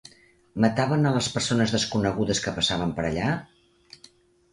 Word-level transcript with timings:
Mataven 0.63 1.03
a 1.09 1.11
les 1.17 1.27
persones 1.35 1.73
desconegudes 1.75 2.41
que 2.45 2.53
passaven 2.57 2.95
per 3.01 3.05
allà? 3.11 3.29